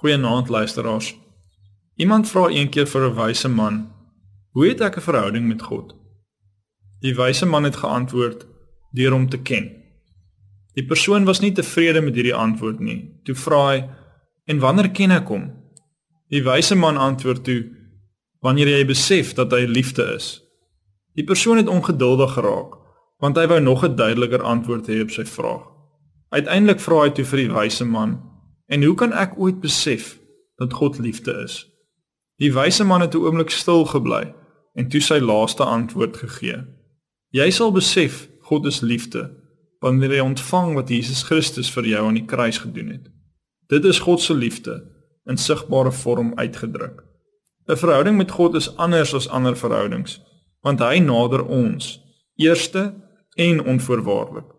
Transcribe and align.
Goeienaand 0.00 0.48
luisteraars. 0.48 1.14
Iemand 1.96 2.28
vra 2.28 2.46
eendag 2.48 2.88
vir 2.88 3.02
'n 3.06 3.14
wyse 3.14 3.48
man: 3.48 3.92
"Hoe 4.52 4.68
het 4.68 4.80
ek 4.80 4.96
'n 4.96 5.00
verhouding 5.00 5.46
met 5.46 5.62
God?" 5.62 5.94
Die 7.00 7.14
wyse 7.14 7.46
man 7.46 7.64
het 7.64 7.76
geantwoord: 7.76 8.46
"Deur 8.92 9.12
hom 9.12 9.28
te 9.28 9.38
ken." 9.38 9.70
Die 10.72 10.86
persoon 10.86 11.24
was 11.24 11.40
nie 11.40 11.52
tevrede 11.52 12.00
met 12.00 12.14
hierdie 12.14 12.34
antwoord 12.34 12.78
nie. 12.78 13.20
Toe 13.24 13.34
vra 13.34 13.68
hy: 13.70 13.88
"En 14.44 14.58
wanneer 14.58 14.90
ken 14.90 15.10
ek 15.10 15.28
hom?" 15.28 15.52
Die 16.28 16.42
wyse 16.42 16.74
man 16.74 16.96
antwoord 16.96 17.44
toe: 17.44 17.68
"Wanneer 18.40 18.68
jy 18.68 18.86
besef 18.86 19.34
dat 19.34 19.52
hy 19.52 19.64
liefde 19.64 20.14
is." 20.14 20.42
Die 21.14 21.24
persoon 21.24 21.56
het 21.56 21.68
ongeduldig 21.68 22.32
geraak, 22.32 22.74
want 23.18 23.36
hy 23.36 23.46
wou 23.46 23.60
nog 23.60 23.84
'n 23.84 23.96
duideliker 23.96 24.42
antwoord 24.42 24.86
hê 24.86 25.02
op 25.02 25.10
sy 25.10 25.24
vraag. 25.24 25.62
Uiteindelik 26.28 26.80
vra 26.80 27.02
hy 27.02 27.10
toe 27.10 27.24
vir 27.24 27.38
die 27.38 27.52
wyse 27.52 27.84
man: 27.84 28.29
En 28.70 28.82
hoe 28.82 28.94
kan 28.94 29.12
ek 29.12 29.34
ooit 29.36 29.60
besef 29.60 30.20
dat 30.56 30.72
God 30.72 30.98
liefde 30.98 31.32
is? 31.42 31.64
Die 32.38 32.52
wyse 32.54 32.84
man 32.84 33.00
het 33.00 33.14
'n 33.14 33.18
oomblik 33.18 33.50
stil 33.50 33.84
gebly 33.84 34.34
en 34.74 34.88
toe 34.88 35.00
sy 35.00 35.18
laaste 35.18 35.64
antwoord 35.64 36.16
gegee. 36.16 36.64
Jy 37.30 37.50
sal 37.50 37.72
besef 37.72 38.28
God 38.40 38.66
is 38.66 38.80
liefde 38.80 39.30
wanneer 39.80 40.14
jy 40.14 40.20
ontvang 40.20 40.74
wat 40.74 40.88
Jesus 40.88 41.22
Christus 41.22 41.70
vir 41.72 41.84
jou 41.84 42.06
aan 42.06 42.14
die 42.14 42.24
kruis 42.24 42.58
gedoen 42.58 42.88
het. 42.88 43.10
Dit 43.66 43.84
is 43.84 43.98
God 43.98 44.20
se 44.20 44.34
liefde 44.34 44.82
in 45.24 45.36
sigbare 45.36 45.92
vorm 45.92 46.32
uitgedruk. 46.34 47.04
'n 47.68 47.76
Verhouding 47.76 48.16
met 48.16 48.30
God 48.30 48.54
is 48.54 48.76
anders 48.76 49.14
as 49.14 49.28
ander 49.28 49.56
verhoudings, 49.56 50.20
want 50.60 50.80
hy 50.80 50.98
nader 50.98 51.44
ons 51.44 52.00
eerste 52.36 52.94
en 53.34 53.64
onvoorwaardelik. 53.64 54.54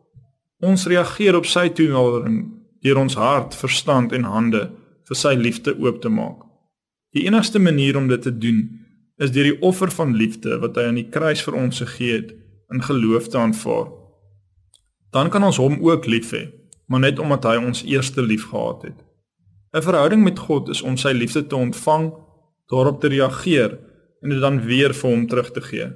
Ons 0.60 0.86
reageer 0.86 1.36
op 1.36 1.46
sy 1.46 1.70
toenadering 1.70 2.61
deur 2.82 2.98
ons 2.98 3.16
hart, 3.16 3.56
verstand 3.56 4.14
en 4.14 4.24
hande 4.24 4.70
vir 5.08 5.18
sy 5.18 5.34
liefde 5.38 5.76
oop 5.80 6.02
te 6.02 6.10
maak. 6.10 6.46
Die 7.14 7.26
enigste 7.28 7.60
manier 7.60 7.98
om 7.98 8.08
dit 8.08 8.22
te 8.22 8.32
doen 8.32 8.62
is 9.22 9.32
deur 9.32 9.52
die 9.52 9.62
offer 9.62 9.92
van 9.92 10.16
liefde 10.18 10.58
wat 10.62 10.78
hy 10.80 10.88
aan 10.90 11.00
die 11.02 11.10
kruis 11.14 11.44
vir 11.46 11.58
ons 11.60 11.82
gegee 11.84 12.18
het 12.18 12.32
in 12.72 12.82
geloof 12.84 13.28
te 13.30 13.38
aanvaar. 13.38 13.92
Dan 15.12 15.30
kan 15.30 15.44
ons 15.44 15.60
hom 15.60 15.78
ook 15.84 16.08
lief 16.08 16.32
hê, 16.32 16.48
maar 16.88 17.04
net 17.04 17.20
omdat 17.20 17.46
hy 17.50 17.58
ons 17.60 17.84
eerste 17.84 18.24
lief 18.24 18.48
gehad 18.50 18.88
het. 18.88 19.00
'n 19.74 19.82
Verhouding 19.82 20.24
met 20.24 20.40
God 20.40 20.70
is 20.70 20.82
om 20.82 20.98
sy 20.98 21.12
liefde 21.12 21.48
te 21.48 21.56
ontvang, 21.56 22.12
daarop 22.68 23.00
te 23.00 23.08
reageer 23.08 23.78
en 24.22 24.30
dit 24.30 24.40
dan 24.40 24.62
weer 24.66 24.94
vir 24.94 25.10
hom 25.10 25.28
terug 25.28 25.52
te 25.52 25.62
gee. 25.62 25.88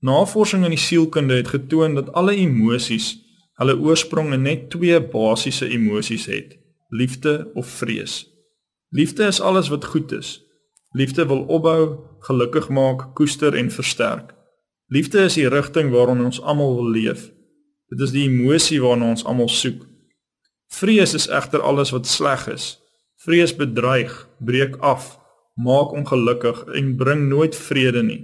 Navorsing 0.00 0.64
in 0.64 0.70
die 0.70 0.78
sielkunde 0.78 1.34
het 1.34 1.48
getoon 1.48 1.94
dat 1.94 2.12
alle 2.12 2.34
emosies 2.34 3.18
hulle 3.58 3.76
oorsprong 3.78 4.32
in 4.36 4.46
net 4.46 4.68
twee 4.70 4.98
basiese 5.12 5.68
emosies 5.68 6.26
het: 6.30 6.56
liefde 6.88 7.50
of 7.54 7.66
vrees. 7.80 8.26
Liefde 8.90 9.26
is 9.26 9.40
alles 9.40 9.68
wat 9.68 9.84
goed 9.84 10.12
is. 10.12 10.38
Liefde 10.96 11.26
wil 11.26 11.42
opbou, 11.52 11.98
gelukkig 12.20 12.68
maak, 12.68 13.14
koester 13.14 13.54
en 13.54 13.70
versterk. 13.70 14.32
Liefde 14.88 15.26
is 15.28 15.34
die 15.36 15.48
rigting 15.48 15.90
waarin 15.92 16.24
ons 16.24 16.40
almal 16.40 16.74
wil 16.74 16.90
leef. 16.90 17.28
Dit 17.92 18.00
is 18.00 18.14
die 18.14 18.24
emosie 18.28 18.80
waarna 18.80 19.10
ons 19.12 19.24
almal 19.28 19.50
soek. 19.52 19.84
Vrees 20.72 21.14
is 21.14 21.28
egter 21.28 21.60
alles 21.60 21.92
wat 21.92 22.08
sleg 22.08 22.46
is. 22.48 22.78
Vrees 23.24 23.52
bedreig, 23.56 24.14
breek 24.38 24.76
af, 24.80 25.18
maak 25.54 25.92
ongelukkig 25.92 26.64
en 26.78 26.94
bring 26.96 27.28
nooit 27.28 27.56
vrede 27.56 28.02
nie. 28.02 28.20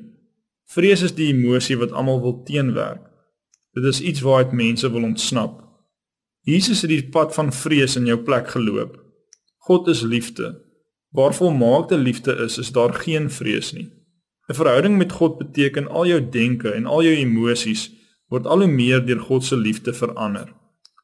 Vrees 0.73 1.03
is 1.03 1.15
die 1.17 1.29
emosie 1.35 1.77
wat 1.77 1.93
almal 1.93 2.21
wil 2.23 2.43
teenwerk. 2.49 3.03
Dit 3.75 3.85
is 3.85 4.01
iets 4.01 4.21
waaruit 4.21 4.53
mense 4.53 4.91
wil 4.91 5.03
ontsnap. 5.03 5.61
Jesus 6.45 6.81
het 6.85 6.91
die 6.93 7.09
pad 7.09 7.35
van 7.35 7.53
vrees 7.53 7.97
in 7.97 8.07
jou 8.07 8.19
plek 8.23 8.49
geloop. 8.53 8.99
God 9.67 9.89
is 9.89 10.03
liefde. 10.03 10.53
Waar 11.11 11.35
volmaakte 11.35 11.99
liefde 11.99 12.37
is, 12.45 12.59
is 12.59 12.73
daar 12.73 12.95
geen 12.95 13.31
vrees 13.31 13.73
nie. 13.73 13.89
'n 14.49 14.55
Verhouding 14.55 14.99
met 14.99 15.13
God 15.13 15.39
beteken 15.39 15.89
al 15.89 16.07
jou 16.07 16.21
denke 16.31 16.71
en 16.71 16.87
al 16.87 17.03
jou 17.03 17.15
emosies 17.15 17.91
word 18.29 18.47
al 18.47 18.59
hoe 18.59 18.69
meer 18.69 19.07
deur 19.07 19.21
God 19.21 19.45
se 19.45 19.57
liefde 19.57 19.93
verander. 19.93 20.53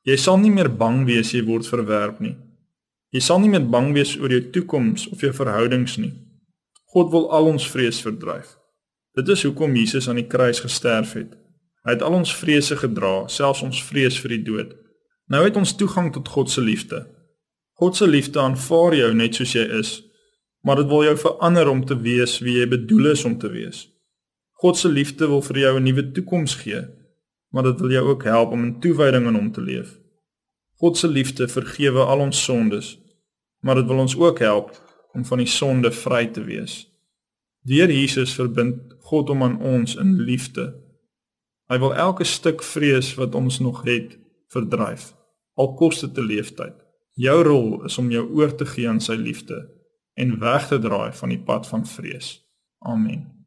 Jy 0.03 0.17
sal 0.17 0.39
nie 0.39 0.51
meer 0.51 0.69
bang 0.77 1.07
wees 1.07 1.33
jy 1.33 1.43
word 1.45 1.67
verwerp 1.67 2.21
nie. 2.21 2.37
Jy 3.11 3.21
sal 3.21 3.41
nie 3.41 3.49
meer 3.49 3.65
bang 3.65 3.93
wees 3.97 4.17
oor 4.21 4.31
jou 4.31 4.43
toekoms 4.55 5.09
of 5.09 5.21
jou 5.21 5.33
verhoudings 5.33 5.97
nie. 5.97 6.13
God 6.93 7.11
wil 7.11 7.31
al 7.33 7.47
ons 7.47 7.67
vrees 7.71 8.01
verdryf. 8.03 8.57
Dit 9.17 9.29
is 9.29 9.43
hoekom 9.43 9.75
Jesus 9.75 10.09
aan 10.09 10.21
die 10.21 10.29
kruis 10.29 10.61
gesterf 10.61 11.13
het. 11.19 11.40
Hy 11.87 11.97
het 11.97 12.03
al 12.05 12.19
ons 12.19 12.33
vrese 12.37 12.77
gedra, 12.77 13.25
selfs 13.33 13.63
ons 13.65 13.81
vrees 13.85 14.19
vir 14.21 14.35
die 14.37 14.43
dood. 14.45 14.75
Nou 15.33 15.41
het 15.45 15.57
ons 15.57 15.73
toegang 15.81 16.11
tot 16.13 16.29
God 16.29 16.51
se 16.53 16.61
liefde. 16.61 17.07
God 17.81 17.97
se 17.97 18.09
liefde 18.09 18.41
aanvaar 18.41 18.97
jou 18.99 19.13
net 19.17 19.39
soos 19.39 19.55
jy 19.57 19.65
is, 19.79 19.93
maar 20.61 20.83
dit 20.83 20.91
wil 20.91 21.07
jou 21.07 21.17
verander 21.23 21.71
om 21.73 21.81
te 21.87 21.97
wees 21.97 22.37
wie 22.45 22.59
jy 22.59 22.67
bedoel 22.69 23.15
is 23.15 23.25
om 23.25 23.39
te 23.41 23.49
wees. 23.49 23.87
God 24.61 24.77
se 24.77 24.91
liefde 24.93 25.29
wil 25.31 25.41
vir 25.43 25.59
jou 25.59 25.79
'n 25.79 25.85
nuwe 25.85 26.13
toekoms 26.13 26.55
gee, 26.61 26.83
maar 27.53 27.63
dit 27.63 27.81
wil 27.81 27.91
jou 27.91 28.05
ook 28.09 28.25
help 28.25 28.53
om 28.53 28.65
in 28.65 28.81
toewyding 28.81 29.27
aan 29.27 29.35
hom 29.35 29.53
te 29.53 29.61
leef. 29.61 29.97
God 30.77 30.99
se 30.99 31.09
liefde 31.09 31.49
vergewe 31.49 32.05
al 32.05 32.21
ons 32.21 32.45
sondes, 32.45 32.99
maar 33.61 33.75
dit 33.75 33.87
wil 33.87 33.99
ons 33.99 34.17
ook 34.17 34.39
help 34.39 34.71
om 35.15 35.25
van 35.25 35.39
die 35.39 35.47
sonde 35.47 35.93
vry 35.93 36.27
te 36.27 36.45
wees. 36.45 36.87
Deur 37.63 37.91
Jesus 37.91 38.35
verbind 38.35 38.95
God 38.99 39.29
hom 39.29 39.43
aan 39.43 39.61
ons 39.61 39.97
in 39.97 40.21
liefde 40.21 40.75
Hy 41.71 41.79
wil 41.79 41.95
elke 41.95 42.25
stuk 42.27 42.65
vrees 42.67 43.13
wat 43.15 43.35
ons 43.39 43.61
nog 43.63 43.85
het 43.87 44.17
verdryf. 44.51 45.13
Al 45.55 45.75
kos 45.79 46.01
dit 46.01 46.19
'n 46.19 46.27
leeftyd. 46.27 46.75
Jou 47.15 47.43
rol 47.43 47.85
is 47.85 47.99
om 47.99 48.11
jou 48.11 48.27
oor 48.35 48.55
te 48.55 48.67
gee 48.67 48.89
aan 48.89 49.01
sy 49.01 49.15
liefde 49.15 49.71
en 50.15 50.39
weg 50.39 50.67
te 50.67 50.79
draai 50.79 51.13
van 51.13 51.29
die 51.29 51.43
pad 51.43 51.67
van 51.67 51.87
vrees. 51.87 52.43
Amen. 52.79 53.40